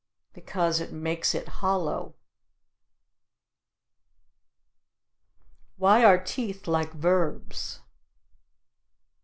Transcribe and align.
Because 0.33 0.79
it 0.81 0.91
makes 0.91 1.35
it 1.35 1.47
hollow. 1.61 2.15
Why 5.77 6.03
are 6.03 6.17
teeth 6.17 6.65
like 6.65 6.93
verbs? 6.93 7.81